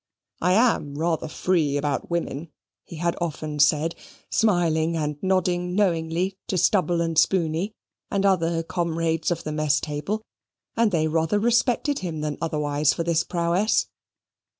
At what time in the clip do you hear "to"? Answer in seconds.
6.47-6.57